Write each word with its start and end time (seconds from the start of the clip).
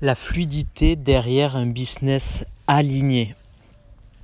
la 0.00 0.14
fluidité 0.14 0.96
derrière 0.96 1.56
un 1.56 1.66
business 1.66 2.46
aligné. 2.66 3.34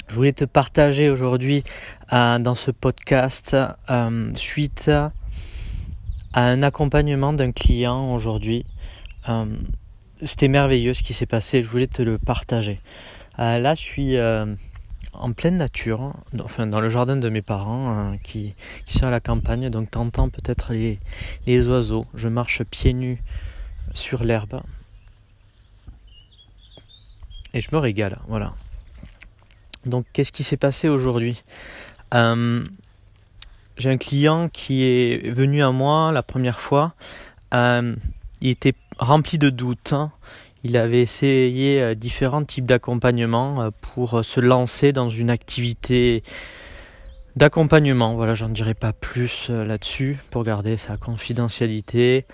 Je 0.08 0.14
voulais 0.14 0.32
te 0.32 0.44
partager 0.44 1.10
aujourd'hui 1.10 1.64
euh, 2.12 2.38
dans 2.38 2.54
ce 2.54 2.70
podcast 2.70 3.56
euh, 3.90 4.30
suite 4.34 4.88
à, 4.88 5.12
un 6.32 6.62
accompagnement 6.62 7.32
d'un 7.32 7.52
client 7.52 8.14
aujourd'hui. 8.14 8.64
Euh, 9.28 9.46
c'était 10.22 10.48
merveilleux 10.48 10.94
ce 10.94 11.02
qui 11.02 11.12
s'est 11.12 11.26
passé, 11.26 11.62
je 11.62 11.68
voulais 11.68 11.88
te 11.88 12.02
le 12.02 12.18
partager. 12.18 12.80
là, 13.36 13.74
je 13.74 13.80
suis 13.80 14.16
en 15.12 15.32
pleine 15.32 15.58
nature, 15.58 16.14
dans 16.32 16.80
le 16.80 16.88
jardin 16.88 17.16
de 17.16 17.28
mes 17.28 17.42
parents 17.42 18.16
qui, 18.22 18.54
qui, 18.86 18.98
sont 18.98 19.06
à 19.06 19.10
la 19.10 19.20
campagne, 19.20 19.68
donc 19.68 19.90
t'entends 19.90 20.30
peut-être 20.30 20.72
les, 20.72 21.00
les 21.46 21.66
oiseaux. 21.68 22.06
Je 22.14 22.28
marche 22.28 22.62
pieds 22.64 22.94
nus 22.94 23.22
sur 23.92 24.24
l'herbe 24.24 24.62
et 27.56 27.60
je 27.62 27.70
me 27.72 27.78
régale. 27.78 28.18
Voilà. 28.28 28.52
Donc, 29.86 30.04
qu'est-ce 30.12 30.30
qui 30.30 30.44
s'est 30.44 30.58
passé 30.58 30.88
aujourd'hui? 30.88 31.42
Euh, 32.12 32.64
J'ai 33.78 33.90
un 33.90 33.96
client 33.96 34.50
qui 34.50 34.84
est 34.84 35.30
venu 35.30 35.62
à 35.62 35.70
moi 35.70 36.12
la 36.12 36.22
première 36.22 36.60
fois. 36.60 36.92
Euh, 37.54 37.96
il 38.42 38.50
était 38.50 38.74
rempli 38.98 39.38
de 39.38 39.48
doutes. 39.48 39.94
Hein. 39.94 40.12
Il 40.64 40.76
avait 40.76 41.00
essayé 41.00 41.80
euh, 41.80 41.94
différents 41.94 42.44
types 42.44 42.66
d'accompagnement 42.66 43.70
pour 43.80 44.22
se 44.22 44.40
lancer 44.40 44.92
dans 44.92 45.08
une 45.08 45.30
activité 45.30 46.22
d'accompagnement. 47.36 48.16
Voilà, 48.16 48.34
j'en 48.34 48.50
dirai 48.50 48.74
pas 48.74 48.92
plus 48.92 49.48
là-dessus 49.48 50.18
pour 50.30 50.44
garder 50.44 50.76
sa 50.76 50.98
confidentialité. 50.98 52.26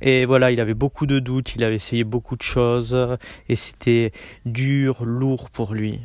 Et 0.00 0.24
voilà, 0.24 0.50
il 0.50 0.60
avait 0.60 0.74
beaucoup 0.74 1.06
de 1.06 1.18
doutes, 1.18 1.54
il 1.56 1.64
avait 1.64 1.76
essayé 1.76 2.04
beaucoup 2.04 2.36
de 2.36 2.42
choses 2.42 2.96
et 3.48 3.56
c'était 3.56 4.12
dur, 4.46 5.04
lourd 5.04 5.50
pour 5.50 5.74
lui. 5.74 6.00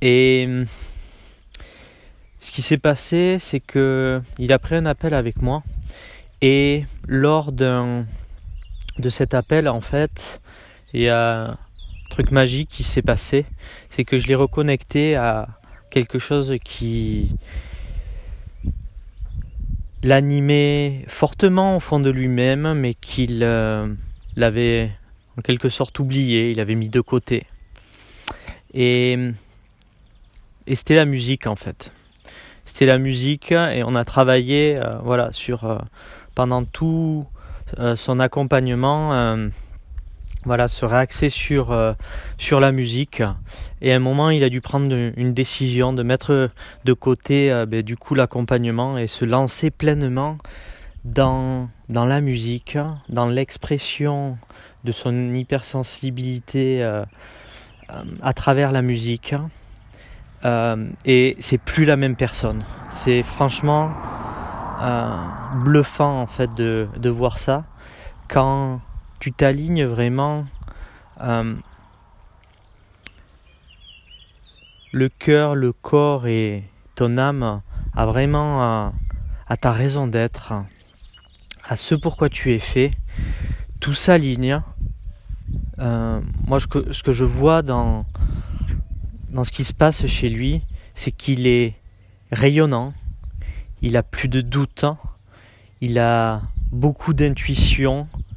Et 0.00 0.44
hum, 0.46 0.64
ce 2.40 2.50
qui 2.50 2.62
s'est 2.62 2.78
passé, 2.78 3.38
c'est 3.40 3.60
que 3.60 4.20
il 4.38 4.52
a 4.52 4.58
pris 4.58 4.76
un 4.76 4.86
appel 4.86 5.14
avec 5.14 5.42
moi 5.42 5.62
et 6.40 6.84
lors 7.06 7.52
de 7.52 8.04
cet 9.08 9.34
appel, 9.34 9.68
en 9.68 9.80
fait, 9.80 10.40
il 10.92 11.02
y 11.02 11.08
a 11.08 11.48
un 11.48 11.58
truc 12.10 12.30
magique 12.30 12.68
qui 12.68 12.82
s'est 12.82 13.02
passé, 13.02 13.44
c'est 13.90 14.04
que 14.04 14.18
je 14.18 14.26
l'ai 14.26 14.34
reconnecté 14.34 15.16
à 15.16 15.48
quelque 15.90 16.18
chose 16.18 16.54
qui 16.64 17.30
l'animait 20.02 21.04
fortement 21.08 21.76
au 21.76 21.80
fond 21.80 22.00
de 22.00 22.10
lui-même, 22.10 22.74
mais 22.74 22.94
qu'il 22.94 23.42
euh, 23.42 23.92
l'avait 24.36 24.90
en 25.36 25.42
quelque 25.42 25.68
sorte 25.68 25.98
oublié, 25.98 26.50
il 26.50 26.60
avait 26.60 26.74
mis 26.74 26.88
de 26.88 27.00
côté. 27.00 27.44
Et, 28.74 29.18
c'était 30.72 30.96
la 30.96 31.06
musique 31.06 31.46
en 31.46 31.56
fait. 31.56 31.92
C'était 32.64 32.86
la 32.86 32.98
musique 32.98 33.52
et 33.52 33.82
on 33.84 33.94
a 33.94 34.04
travaillé 34.04 34.78
euh, 34.78 34.90
voilà 35.02 35.30
euh, 35.48 35.78
pendant 36.34 36.64
tout 36.64 37.26
son 37.96 38.18
accompagnement 38.18 39.36
voilà, 40.44 40.68
serait 40.68 40.98
axé 40.98 41.30
sur, 41.30 41.72
euh, 41.72 41.92
sur 42.38 42.60
la 42.60 42.72
musique. 42.72 43.22
Et 43.80 43.92
à 43.92 43.96
un 43.96 44.00
moment, 44.00 44.30
il 44.30 44.44
a 44.44 44.48
dû 44.48 44.60
prendre 44.60 44.94
une 45.16 45.32
décision 45.34 45.92
de 45.92 46.02
mettre 46.02 46.50
de 46.84 46.92
côté 46.92 47.50
euh, 47.50 47.66
ben, 47.66 47.82
du 47.82 47.96
coup 47.96 48.14
l'accompagnement 48.14 48.98
et 48.98 49.08
se 49.08 49.24
lancer 49.24 49.70
pleinement 49.70 50.38
dans, 51.04 51.68
dans 51.88 52.04
la 52.04 52.20
musique, 52.20 52.78
dans 53.08 53.26
l'expression 53.26 54.38
de 54.84 54.92
son 54.92 55.34
hypersensibilité 55.34 56.82
euh, 56.82 57.04
à 58.22 58.32
travers 58.32 58.72
la 58.72 58.82
musique. 58.82 59.34
et 61.04 61.36
c'est 61.40 61.58
plus 61.58 61.84
la 61.84 61.96
même 61.96 62.16
personne. 62.16 62.62
C'est 62.92 63.22
franchement 63.22 63.90
bluffant 65.64 66.20
en 66.20 66.26
fait 66.26 66.54
de, 66.54 66.86
de 66.96 67.10
voir 67.10 67.38
ça. 67.38 67.64
Quand 68.28 68.80
tu 69.18 69.32
t'alignes 69.32 69.84
vraiment 69.84 70.44
euh, 71.20 71.54
le 74.92 75.08
cœur, 75.08 75.54
le 75.54 75.72
corps 75.72 76.26
et 76.26 76.64
ton 76.94 77.18
âme 77.18 77.62
à 77.94 78.06
vraiment 78.06 78.92
à, 79.48 79.56
ta 79.56 79.72
raison 79.72 80.06
d'être, 80.06 80.52
à 81.64 81.76
ce 81.76 81.94
pourquoi 81.94 82.28
tu 82.28 82.52
es 82.52 82.58
fait, 82.58 82.90
tout 83.80 83.94
s'aligne. 83.94 84.62
Euh, 85.78 86.20
moi, 86.46 86.58
ce 86.60 86.66
que 87.02 87.12
je 87.12 87.24
vois 87.24 87.62
dans, 87.62 88.04
dans 89.30 89.44
ce 89.44 89.52
qui 89.52 89.64
se 89.64 89.74
passe 89.74 90.06
chez 90.06 90.28
lui, 90.28 90.62
c'est 90.94 91.12
qu'il 91.12 91.46
est 91.46 91.74
rayonnant, 92.32 92.92
il 93.82 93.96
a 93.96 94.02
plus 94.02 94.28
de 94.28 94.40
doute, 94.40 94.84
il 95.80 95.98
a 95.98 96.42
beaucoup 96.72 97.14
d'intuition, 97.14 98.08
euh, 98.12 98.27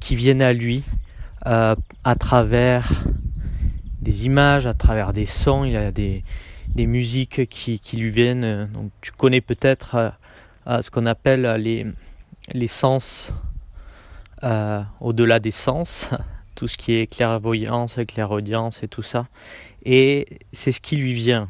qui 0.00 0.16
viennent 0.16 0.42
à 0.42 0.52
lui 0.52 0.84
euh, 1.46 1.76
à 2.04 2.14
travers 2.14 2.90
des 4.00 4.24
images, 4.24 4.66
à 4.66 4.72
travers 4.72 5.12
des 5.12 5.26
sons. 5.26 5.64
Il 5.64 5.72
y 5.72 5.76
a 5.76 5.92
des, 5.92 6.24
des 6.68 6.86
musiques 6.86 7.46
qui, 7.50 7.78
qui, 7.80 7.98
lui 7.98 8.10
viennent. 8.10 8.66
Donc 8.72 8.90
tu 9.02 9.12
connais 9.12 9.42
peut-être 9.42 10.14
euh, 10.66 10.80
ce 10.80 10.90
qu'on 10.90 11.04
appelle 11.04 11.42
les, 11.60 11.86
les 12.52 12.68
sens 12.68 13.32
au-delà 15.00 15.40
des 15.40 15.50
sens, 15.50 16.10
tout 16.54 16.68
ce 16.68 16.76
qui 16.76 16.92
est 16.92 17.06
clairvoyance, 17.06 17.98
clairaudience 18.06 18.82
et 18.82 18.88
tout 18.88 19.02
ça. 19.02 19.26
Et 19.84 20.26
c'est 20.52 20.72
ce 20.72 20.80
qui 20.80 20.96
lui 20.96 21.14
vient. 21.14 21.48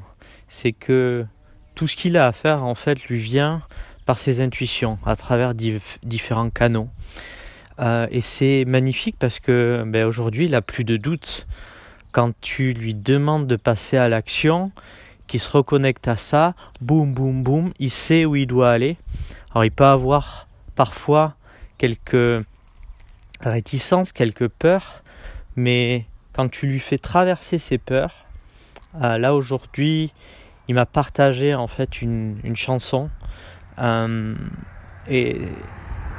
C'est 0.49 0.73
que 0.73 1.27
tout 1.75 1.89
ce 1.89 1.97
qu'il 1.97 2.17
a 2.17 2.29
à 2.29 2.33
faire 2.33 2.65
en 2.65 2.77
fait 2.77 3.05
lui 3.05 3.19
vient 3.19 3.63
par 4.07 4.19
ses 4.19 4.41
intuitions 4.41 4.99
à 5.05 5.17
travers 5.17 5.55
différents 5.55 6.51
canaux. 6.51 6.89
Euh, 7.81 8.07
et 8.11 8.21
c'est 8.21 8.65
magnifique 8.67 9.17
parce 9.19 9.41
que 9.41 9.85
ben, 9.87 10.05
aujourd'hui, 10.05 10.45
il 10.47 10.53
n'a 10.53 10.63
plus 10.63 10.85
de 10.85 10.97
doute. 10.97 11.47
Quand 12.13 12.33
tu 12.41 12.73
lui 12.73 12.95
demandes 12.95 13.47
de 13.47 13.57
passer 13.57 13.97
à 13.97 14.09
l'action, 14.09 14.71
qu'il 15.27 15.41
se 15.41 15.51
reconnecte 15.51 16.07
à 16.09 16.17
ça, 16.17 16.55
boum, 16.81 17.13
boum, 17.13 17.43
boum, 17.43 17.73
il 17.79 17.91
sait 17.91 18.25
où 18.25 18.37
il 18.37 18.47
doit 18.47 18.71
aller. 18.71 18.97
Alors 19.51 19.65
il 19.65 19.71
peut 19.71 19.85
avoir 19.85 20.47
parfois 20.75 21.35
quelques 21.79 22.45
réticences, 23.41 24.13
quelques 24.13 24.49
peurs, 24.49 25.03
mais 25.57 26.07
quand 26.33 26.51
tu 26.51 26.67
lui 26.67 26.81
fais 26.81 26.99
traverser 26.99 27.59
ses 27.59 27.79
peurs, 27.79 28.27
euh, 29.03 29.19
là 29.19 29.35
aujourd'hui, 29.35 30.13
il 30.69 30.75
m'a 30.75 30.87
partagé 30.87 31.55
en 31.55 31.67
fait 31.67 32.01
une, 32.03 32.39
chanson. 32.55 33.11
Euh, 33.79 34.35
et 35.09 35.41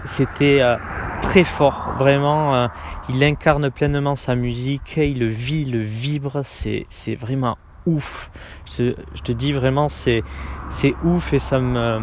c'était 0.05 0.61
euh, 0.61 0.77
très 1.21 1.43
fort, 1.43 1.93
vraiment. 1.97 2.55
Euh, 2.55 2.67
il 3.09 3.23
incarne 3.23 3.69
pleinement 3.69 4.15
sa 4.15 4.35
musique, 4.35 4.97
il 4.97 5.19
le 5.19 5.27
vit, 5.27 5.65
le 5.65 5.81
vibre, 5.81 6.41
c'est, 6.43 6.87
vraiment 7.15 7.57
ouf. 7.85 8.29
Je, 8.77 8.93
te 9.23 9.31
dis 9.31 9.51
vraiment, 9.51 9.89
c'est, 9.89 10.23
c'est 10.69 10.95
ouf 11.03 11.33
et 11.33 11.39
ça 11.39 11.59
me. 11.59 12.01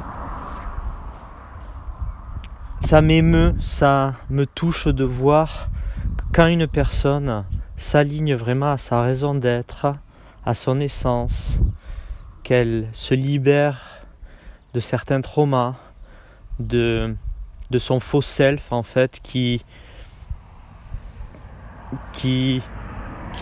Ça 2.80 3.00
m'émeut, 3.00 3.54
ça 3.60 4.14
me 4.28 4.44
touche 4.44 4.88
de 4.88 5.04
voir 5.04 5.68
quand 6.32 6.46
une 6.46 6.66
personne 6.66 7.44
s'aligne 7.76 8.34
vraiment 8.34 8.72
à 8.72 8.76
sa 8.76 9.02
raison 9.02 9.34
d'être, 9.34 9.92
à 10.44 10.54
son 10.54 10.80
essence, 10.80 11.60
qu'elle 12.42 12.88
se 12.92 13.14
libère 13.14 14.02
de 14.74 14.80
certains 14.80 15.20
traumas, 15.20 15.76
de, 16.58 17.14
de 17.72 17.80
son 17.80 17.98
faux 17.98 18.22
self 18.22 18.70
en 18.70 18.84
fait 18.84 19.18
qui 19.22 19.64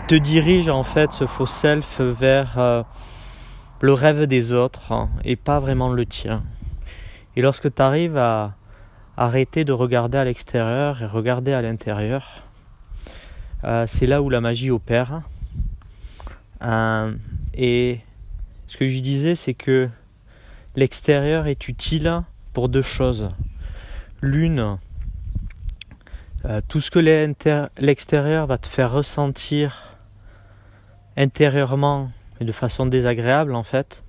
te 0.07 0.15
dirige 0.15 0.69
en 0.69 0.83
fait 0.83 1.11
ce 1.11 1.27
faux 1.27 1.45
self 1.45 2.01
vers 2.01 2.57
euh, 2.57 2.83
le 3.81 3.93
rêve 3.93 4.25
des 4.25 4.53
autres 4.53 4.91
hein, 4.91 5.09
et 5.23 5.35
pas 5.35 5.59
vraiment 5.59 5.89
le 5.89 6.05
tien. 6.05 6.43
Et 7.35 7.41
lorsque 7.41 7.73
tu 7.73 7.81
arrives 7.81 8.17
à 8.17 8.55
arrêter 9.17 9.63
de 9.63 9.73
regarder 9.73 10.17
à 10.17 10.23
l'extérieur 10.23 11.01
et 11.01 11.05
regarder 11.05 11.53
à 11.53 11.61
l'intérieur, 11.61 12.43
euh, 13.63 13.85
c'est 13.87 14.07
là 14.07 14.21
où 14.21 14.29
la 14.29 14.41
magie 14.41 14.71
opère. 14.71 15.21
Euh, 16.63 17.13
et 17.53 17.99
ce 18.67 18.77
que 18.77 18.87
je 18.87 18.99
disais, 18.99 19.35
c'est 19.35 19.53
que 19.53 19.89
l'extérieur 20.75 21.47
est 21.47 21.67
utile 21.67 22.21
pour 22.53 22.69
deux 22.69 22.81
choses. 22.81 23.29
L'une, 24.21 24.77
euh, 26.45 26.61
tout 26.67 26.79
ce 26.79 26.91
que 26.91 26.99
l'extérieur 27.79 28.45
va 28.45 28.57
te 28.57 28.67
faire 28.67 28.91
ressentir 28.91 29.97
intérieurement 31.17 32.11
et 32.39 32.45
de 32.45 32.51
façon 32.51 32.85
désagréable 32.85 33.55
en 33.55 33.63
fait, 33.63 34.03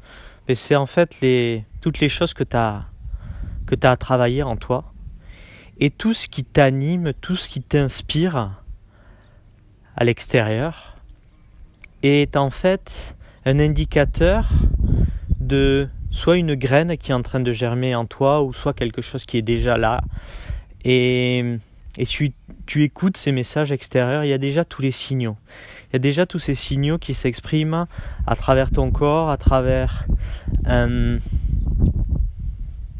c'est 0.54 0.76
en 0.76 0.86
fait 0.86 1.18
toutes 1.80 2.00
les 2.00 2.08
choses 2.08 2.34
que 2.34 2.44
tu 2.44 2.56
as, 2.56 2.84
que 3.66 3.74
as 3.82 3.90
à 3.90 3.96
travailler 3.96 4.42
en 4.42 4.56
toi. 4.56 4.92
Et 5.78 5.90
tout 5.90 6.12
ce 6.12 6.28
qui 6.28 6.44
t'anime, 6.44 7.12
tout 7.20 7.36
ce 7.36 7.48
qui 7.48 7.62
t'inspire, 7.62 8.62
à 9.96 10.04
l'extérieur 10.04 10.96
est 12.02 12.36
en 12.36 12.50
fait 12.50 13.16
un 13.44 13.58
indicateur 13.58 14.48
de 15.40 15.88
soit 16.12 16.36
une 16.36 16.54
graine 16.54 16.96
qui 16.96 17.10
est 17.10 17.14
en 17.14 17.22
train 17.22 17.40
de 17.40 17.52
germer 17.52 17.94
en 17.94 18.04
toi 18.04 18.42
ou 18.42 18.52
soit 18.52 18.74
quelque 18.74 19.02
chose 19.02 19.24
qui 19.24 19.38
est 19.38 19.42
déjà 19.42 19.76
là. 19.76 20.02
Et, 20.84 21.58
et 21.98 22.06
tu, 22.06 22.32
écoutes 22.76 23.16
ces 23.16 23.32
messages 23.32 23.72
extérieurs, 23.72 24.24
il 24.24 24.28
y 24.28 24.32
a 24.32 24.38
déjà 24.38 24.64
tous 24.64 24.82
les 24.82 24.90
signaux. 24.90 25.36
Il 25.90 25.94
y 25.94 25.96
a 25.96 25.98
déjà 25.98 26.24
tous 26.24 26.38
ces 26.38 26.54
signaux 26.54 26.98
qui 26.98 27.14
s'expriment 27.14 27.86
à 28.26 28.36
travers 28.36 28.70
ton 28.70 28.90
corps, 28.90 29.30
à 29.30 29.36
travers 29.36 30.06
euh, 30.68 31.18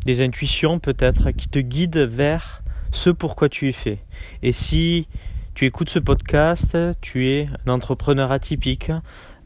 des 0.05 0.21
intuitions 0.21 0.79
peut-être 0.79 1.31
qui 1.31 1.49
te 1.49 1.59
guident 1.59 1.99
vers 1.99 2.63
ce 2.91 3.11
pourquoi 3.11 3.49
tu 3.49 3.69
es 3.69 3.73
fait. 3.73 3.99
Et 4.43 4.53
si 4.53 5.07
tu 5.55 5.67
écoutes 5.67 5.89
ce 5.89 5.99
podcast, 5.99 6.77
tu 7.01 7.29
es 7.29 7.49
un 7.67 7.73
entrepreneur 7.73 8.31
atypique, 8.31 8.91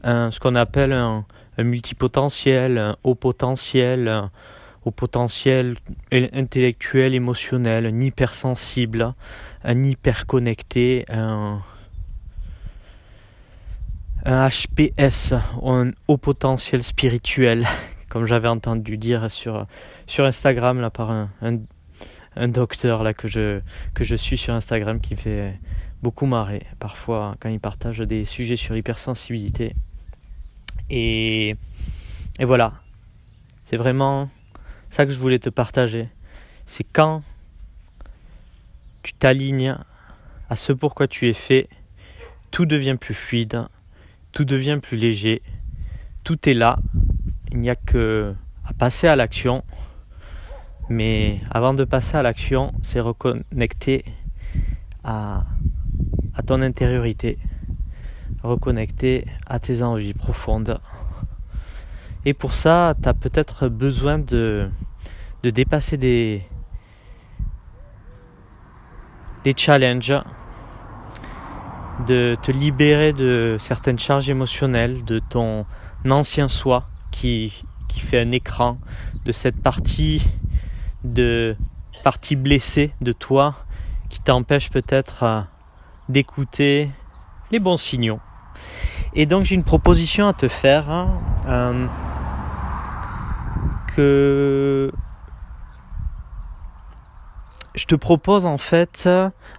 ce 0.03 0.39
qu'on 0.39 0.55
appelle 0.55 0.93
un, 0.93 1.25
multipotentiel, 1.57 2.77
un 2.77 2.97
haut 3.03 3.15
potentiel, 3.15 4.07
un 4.07 4.31
haut 4.85 4.91
potentiel 4.91 5.77
intellectuel, 6.11 7.13
émotionnel, 7.13 7.85
un 7.85 8.01
hypersensible, 8.01 9.13
un 9.63 9.83
hyperconnecté, 9.83 11.05
un, 11.09 11.59
un 14.25 14.49
HPS, 14.49 15.33
un 15.63 15.91
haut 16.07 16.17
potentiel 16.17 16.83
spirituel, 16.83 17.65
comme 18.09 18.25
j'avais 18.25 18.47
entendu 18.47 18.97
dire 18.97 19.31
sur, 19.31 19.65
sur 20.05 20.25
Instagram 20.25 20.79
là, 20.81 20.89
par 20.89 21.11
un, 21.11 21.29
un, 22.35 22.47
docteur 22.47 23.03
là, 23.03 23.13
que, 23.13 23.27
je, 23.27 23.61
que 23.93 24.03
je 24.03 24.15
suis 24.15 24.37
sur 24.37 24.53
Instagram 24.53 24.99
qui 25.01 25.15
fait 25.15 25.59
beaucoup 26.01 26.25
marrer 26.25 26.63
parfois 26.79 27.35
quand 27.39 27.49
il 27.49 27.59
partage 27.59 27.99
des 27.99 28.25
sujets 28.25 28.55
sur 28.55 28.73
l'hypersensibilité. 28.73 29.73
Et, 30.89 31.55
voilà, 32.39 32.73
c'est 33.65 33.77
vraiment 33.77 34.29
ça 34.89 35.05
que 35.05 35.11
je 35.11 35.19
voulais 35.19 35.39
te 35.39 35.49
partager. 35.49 36.09
C'est 36.65 36.85
quand 36.85 37.23
tu 39.03 39.13
t'alignes 39.13 39.75
à 40.49 40.55
ce 40.55 40.73
pourquoi 40.73 41.07
tu 41.07 41.27
es 41.27 41.33
fait, 41.33 41.69
tout 42.51 42.65
devient 42.65 42.97
plus 42.99 43.13
fluide, 43.13 43.65
tout 44.31 44.45
devient 44.45 44.79
plus 44.81 44.97
léger, 44.97 45.41
tout 46.23 46.49
est 46.49 46.53
là, 46.53 46.79
il 47.51 47.59
n'y 47.59 47.69
a 47.69 47.75
que 47.75 48.33
à 48.65 48.73
passer 48.73 49.07
à 49.07 49.15
l'action. 49.15 49.63
Mais 50.89 51.41
avant 51.51 51.73
de 51.73 51.83
passer 51.83 52.15
à 52.15 52.23
l'action, 52.23 52.73
c'est 52.81 53.01
reconnecter 53.01 54.05
à 55.03 55.43
ton 56.45 56.61
intériorité, 56.61 57.37
reconnecter 58.43 59.25
à 59.45 59.59
tes 59.59 59.81
envies 59.81 60.13
profondes. 60.13 60.79
Et 62.25 62.33
pour 62.33 62.53
ça, 62.53 62.95
tu 63.01 63.07
as 63.07 63.13
peut-être 63.13 63.67
besoin 63.67 64.19
de, 64.19 64.69
dépasser 65.43 65.97
des, 65.97 66.43
des 69.43 69.53
challenges, 69.55 70.19
de 72.05 72.37
te 72.41 72.51
libérer 72.51 73.13
de 73.13 73.55
certaines 73.59 73.99
charges 73.99 74.29
émotionnelles, 74.29 75.05
de 75.05 75.19
ton 75.19 75.65
ancien 76.09 76.47
soi 76.47 76.87
qui, 77.11 77.63
qui 77.87 77.99
fait 77.99 78.19
un 78.19 78.31
écran, 78.31 78.77
de 79.25 79.31
cette 79.31 79.61
partie 79.61 80.21
de 81.03 81.55
partie 82.03 82.35
blessée 82.35 82.91
de 83.01 83.11
toi 83.11 83.55
qui 84.09 84.19
t'empêche 84.19 84.69
peut-être 84.69 85.45
d'écouter 86.09 86.89
les 87.51 87.59
bons 87.59 87.77
signaux. 87.77 88.19
Et 89.13 89.25
donc 89.25 89.45
j'ai 89.45 89.55
une 89.55 89.63
proposition 89.63 90.27
à 90.27 90.33
te 90.33 90.47
faire 90.47 90.89
hein, 90.89 91.19
euh, 91.47 91.87
que 93.95 94.91
je 97.75 97.85
te 97.85 97.95
propose 97.95 98.45
en 98.45 98.57
fait 98.57 99.09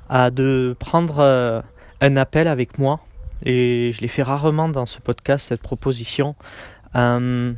à 0.08 0.30
de 0.30 0.76
prendre 0.78 1.18
euh, 1.18 1.60
un 2.00 2.16
appel 2.16 2.46
avec 2.46 2.78
moi 2.78 3.00
et 3.44 3.92
je 3.94 4.00
l'ai 4.00 4.08
fait 4.08 4.22
rarement 4.22 4.68
dans 4.68 4.86
ce 4.86 5.00
podcast 5.00 5.48
cette 5.48 5.62
proposition 5.62 6.36
euh, 6.94 7.52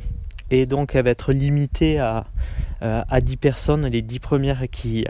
et 0.49 0.65
donc 0.65 0.95
elle 0.95 1.05
va 1.05 1.11
être 1.11 1.33
limitée 1.33 1.99
à, 1.99 2.25
à 2.81 3.21
10 3.21 3.37
personnes 3.37 3.85
les 3.85 4.01
10 4.01 4.19
premières 4.19 4.69
qui 4.71 5.05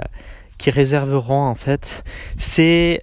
qui 0.58 0.70
réserveront 0.70 1.48
en 1.48 1.56
fait. 1.56 2.04
C'est 2.38 3.02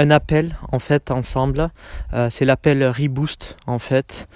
un 0.00 0.10
appel 0.10 0.56
en 0.72 0.78
fait 0.78 1.10
ensemble. 1.10 1.70
Euh, 2.14 2.30
c'est 2.30 2.46
l'appel 2.46 2.82
Reboost 2.84 3.56
en 3.66 3.78
fait. 3.78 4.28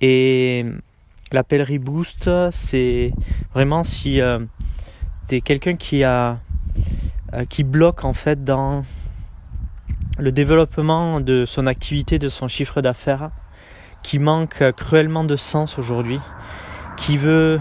Et 0.00 0.66
l'appel 1.32 1.62
Reboost, 1.62 2.30
c'est 2.50 3.12
vraiment 3.54 3.82
si 3.82 4.20
euh, 4.20 4.40
tu 5.28 5.36
es 5.36 5.40
quelqu'un 5.40 5.74
qui 5.74 6.04
a 6.04 6.38
qui 7.50 7.64
bloque 7.64 8.04
en 8.04 8.14
fait 8.14 8.44
dans 8.44 8.82
le 10.18 10.32
développement 10.32 11.20
de 11.20 11.44
son 11.44 11.66
activité, 11.66 12.18
de 12.18 12.28
son 12.28 12.46
chiffre 12.46 12.80
d'affaires, 12.80 13.30
qui 14.02 14.18
manque 14.18 14.62
cruellement 14.76 15.24
de 15.24 15.36
sens 15.36 15.78
aujourd'hui, 15.78 16.20
qui 16.96 17.18
veut 17.18 17.60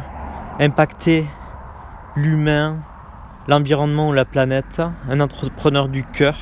impacter 0.60 1.26
l'humain, 2.16 2.78
l'environnement 3.48 4.10
ou 4.10 4.14
la 4.14 4.24
planète, 4.24 4.82
un 5.10 5.20
entrepreneur 5.20 5.90
du 5.90 6.04
cœur 6.06 6.38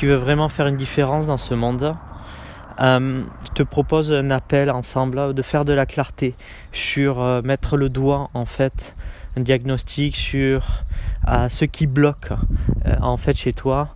qui 0.00 0.06
veut 0.06 0.14
vraiment 0.14 0.48
faire 0.48 0.66
une 0.66 0.78
différence 0.78 1.26
dans 1.26 1.36
ce 1.36 1.52
monde. 1.52 1.94
Euh, 2.80 3.22
je 3.44 3.52
te 3.52 3.62
propose 3.62 4.10
un 4.10 4.30
appel 4.30 4.70
ensemble 4.70 5.34
de 5.34 5.42
faire 5.42 5.66
de 5.66 5.74
la 5.74 5.84
clarté 5.84 6.34
sur 6.72 7.20
euh, 7.20 7.42
mettre 7.42 7.76
le 7.76 7.90
doigt 7.90 8.30
en 8.32 8.46
fait 8.46 8.96
un 9.36 9.42
diagnostic 9.42 10.16
sur 10.16 10.84
euh, 11.28 11.50
ce 11.50 11.66
qui 11.66 11.86
bloque 11.86 12.30
en 13.02 13.18
fait 13.18 13.36
chez 13.36 13.52
toi 13.52 13.94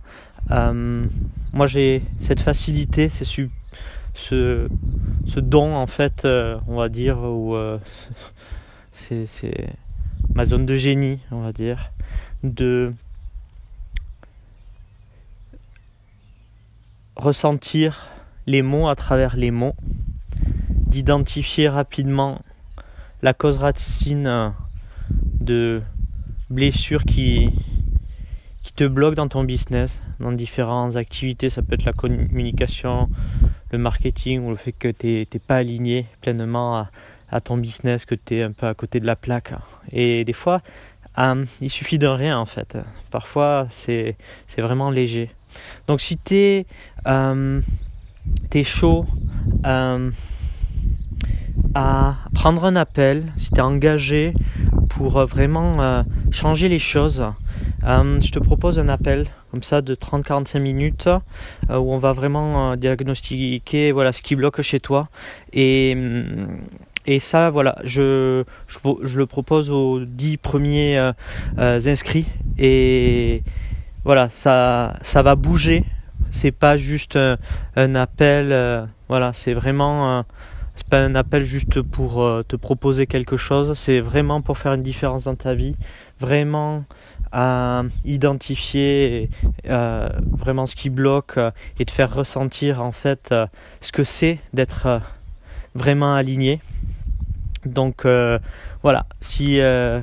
moi 0.51 1.65
j'ai 1.65 2.03
cette 2.21 2.41
facilité 2.41 3.09
c'est 3.09 3.25
ce, 3.25 3.49
ce 4.13 5.39
don 5.39 5.73
en 5.73 5.87
fait 5.87 6.27
on 6.67 6.75
va 6.75 6.87
dire 6.87 7.17
ou 7.17 7.55
c'est 8.91 9.25
ma 10.35 10.45
zone 10.45 10.67
de 10.67 10.75
génie 10.75 11.17
on 11.31 11.41
va 11.41 11.51
dire 11.51 11.89
de 12.43 12.93
ressentir 17.25 18.07
les 18.45 18.61
mots 18.61 18.87
à 18.87 18.95
travers 18.95 19.35
les 19.35 19.49
mots, 19.49 19.75
d'identifier 20.69 21.67
rapidement 21.67 22.39
la 23.23 23.33
cause 23.33 23.57
racine 23.57 24.53
de 25.41 25.81
blessures 26.51 27.03
qui, 27.03 27.49
qui 28.61 28.73
te 28.73 28.83
bloquent 28.83 29.15
dans 29.15 29.27
ton 29.27 29.43
business, 29.43 29.99
dans 30.19 30.31
différentes 30.31 30.95
activités. 30.97 31.49
Ça 31.49 31.63
peut 31.63 31.73
être 31.73 31.85
la 31.85 31.93
communication, 31.93 33.09
le 33.71 33.79
marketing 33.79 34.45
ou 34.45 34.51
le 34.51 34.55
fait 34.55 34.73
que 34.73 34.89
tu 34.89 35.07
n'es 35.07 35.39
pas 35.39 35.55
aligné 35.55 36.05
pleinement 36.21 36.77
à, 36.77 36.91
à 37.31 37.39
ton 37.39 37.57
business, 37.57 38.05
que 38.05 38.13
tu 38.13 38.35
es 38.35 38.43
un 38.43 38.51
peu 38.51 38.67
à 38.67 38.75
côté 38.75 38.99
de 38.99 39.07
la 39.07 39.15
plaque. 39.15 39.53
Et 39.91 40.23
des 40.25 40.33
fois, 40.33 40.61
euh, 41.17 41.45
il 41.61 41.69
suffit 41.69 41.97
de 41.97 42.07
rien 42.07 42.37
en 42.37 42.45
fait. 42.45 42.77
Parfois 43.11 43.67
c'est 43.69 44.15
vraiment 44.57 44.89
léger. 44.89 45.29
Donc 45.87 46.01
si 46.01 46.17
tu 46.17 46.35
es, 46.35 46.65
euh, 47.07 47.61
chaud 48.63 49.05
euh, 49.65 50.11
à 51.73 52.15
prendre 52.33 52.65
un 52.65 52.75
appel, 52.75 53.23
si 53.37 53.51
tu 53.51 53.57
es 53.57 53.61
engagé 53.61 54.33
pour 54.89 55.25
vraiment 55.25 56.03
changer 56.31 56.69
les 56.69 56.79
choses, 56.79 57.25
je 57.83 58.31
te 58.31 58.39
propose 58.39 58.79
un 58.79 58.87
appel 58.87 59.27
comme 59.51 59.63
ça 59.63 59.81
de 59.81 59.95
30-45 59.95 60.59
minutes 60.59 61.09
où 61.69 61.93
on 61.93 61.97
va 61.97 62.13
vraiment 62.13 62.75
diagnostiquer 62.75 63.91
voilà, 63.91 64.13
ce 64.13 64.21
qui 64.21 64.35
bloque 64.35 64.61
chez 64.61 64.79
toi 64.79 65.09
et 65.53 65.95
et 67.07 67.19
ça, 67.19 67.51
voilà, 67.51 67.75
je, 67.83 68.43
je, 68.67 69.17
le 69.17 69.25
propose 69.27 69.69
aux 69.69 69.99
10 69.99 70.37
premiers 70.37 70.97
euh, 70.97 71.13
euh, 71.59 71.79
inscrits. 71.85 72.25
Et 72.57 73.43
voilà, 74.03 74.29
ça, 74.29 74.97
ça 75.03 75.21
va 75.21 75.35
bouger. 75.35 75.83
C'est 76.31 76.51
pas 76.51 76.77
juste 76.77 77.17
un, 77.75 77.95
appel. 77.95 78.51
Euh, 78.51 78.85
voilà, 79.07 79.33
c'est 79.33 79.53
vraiment. 79.53 80.25
c'est 80.75 80.87
pas 80.87 80.99
un 80.99 81.13
appel 81.13 81.43
juste 81.43 81.81
pour 81.81 82.27
te 82.47 82.55
proposer 82.55 83.05
quelque 83.05 83.37
chose. 83.37 83.77
C'est 83.77 83.99
vraiment 83.99 84.41
pour 84.41 84.57
faire 84.57 84.73
une 84.73 84.83
différence 84.83 85.25
dans 85.25 85.35
ta 85.35 85.53
vie. 85.53 85.75
Vraiment 86.19 86.85
à 87.31 87.83
identifier 88.05 89.29
vraiment 89.65 90.65
ce 90.65 90.75
qui 90.75 90.89
bloque 90.89 91.37
et 91.79 91.85
te 91.85 91.91
faire 91.91 92.13
ressentir 92.13 92.81
en 92.81 92.91
fait 92.91 93.33
ce 93.81 93.91
que 93.91 94.03
c'est 94.05 94.39
d'être 94.53 95.01
vraiment 95.75 96.15
aligné. 96.15 96.61
Donc 97.65 98.05
euh, 98.05 98.39
voilà, 98.83 99.05
si 99.21 99.59
euh, 99.59 99.99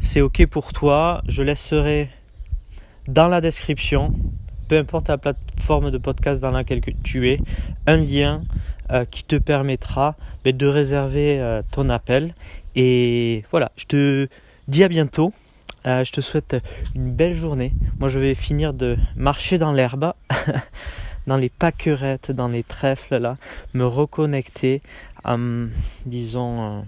c'est 0.00 0.20
ok 0.20 0.46
pour 0.46 0.72
toi, 0.72 1.22
je 1.28 1.42
laisserai 1.42 2.08
dans 3.06 3.28
la 3.28 3.40
description, 3.40 4.14
peu 4.68 4.78
importe 4.78 5.08
la 5.08 5.18
plateforme 5.18 5.90
de 5.90 5.98
podcast 5.98 6.40
dans 6.40 6.50
laquelle 6.50 6.80
tu 7.04 7.30
es 7.30 7.38
un 7.86 7.96
lien 7.96 8.42
qui 9.10 9.24
te 9.24 9.34
permettra 9.34 10.14
ben, 10.44 10.56
de 10.56 10.66
réserver 10.66 11.60
ton 11.72 11.90
appel. 11.90 12.34
Et 12.76 13.44
voilà, 13.50 13.72
je 13.76 13.84
te 13.84 14.28
dis 14.68 14.84
à 14.84 14.88
bientôt. 14.88 15.32
je 15.84 16.10
te 16.10 16.20
souhaite 16.20 16.56
une 16.94 17.12
belle 17.12 17.34
journée. 17.34 17.72
Moi, 17.98 18.08
je 18.08 18.20
vais 18.20 18.34
finir 18.34 18.74
de 18.74 18.96
marcher 19.16 19.58
dans 19.58 19.72
l'herbe, 19.72 20.12
dans 21.26 21.36
les 21.36 21.48
pâquerettes, 21.48 22.30
dans 22.30 22.48
les 22.48 22.62
trèfles, 22.62 23.16
là, 23.16 23.36
me 23.74 23.84
reconnecter, 23.84 24.82
à, 25.24 25.36
disons, 26.04 26.84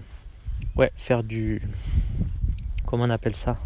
ouais, 0.75 0.91
faire 0.95 1.23
du. 1.23 1.61
Comment 2.85 3.03
on 3.03 3.09
appelle 3.09 3.35
ça? 3.35 3.57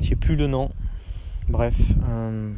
J'ai 0.00 0.16
plus 0.16 0.36
le 0.36 0.46
nom. 0.46 0.70
Bref. 1.48 1.74
Euh, 2.08 2.52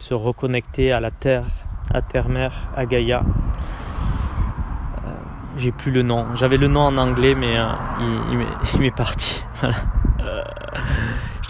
se 0.00 0.14
reconnecter 0.14 0.92
à 0.92 1.00
la 1.00 1.10
terre, 1.10 1.44
à 1.92 2.02
terre-mère, 2.02 2.68
à 2.76 2.86
Gaïa. 2.86 3.22
Euh, 3.22 5.10
j'ai 5.58 5.70
plus 5.70 5.92
le 5.92 6.02
nom. 6.02 6.34
J'avais 6.34 6.56
le 6.56 6.68
nom 6.68 6.80
en 6.80 6.96
anglais, 6.98 7.34
mais 7.34 7.56
euh, 7.56 7.72
il, 8.30 8.80
m'est 8.80 8.90
parti. 8.90 9.44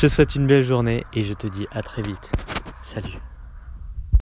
Je 0.02 0.09
te 0.09 0.12
souhaite 0.12 0.35
une 0.35 0.49
belle 0.49 0.64
journée 0.64 1.06
et 1.12 1.23
je 1.23 1.32
te 1.32 1.47
dis 1.47 1.68
à 1.71 1.80
très 1.80 2.02
vite. 2.02 2.32
Salut. 2.82 3.21